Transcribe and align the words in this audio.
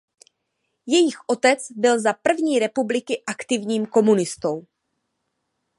Jejich 0.85 1.15
otec 1.27 1.67
byl 1.71 2.01
za 2.01 2.13
první 2.13 2.59
republiky 2.59 3.23
aktivním 3.27 3.85
komunistou. 3.85 4.61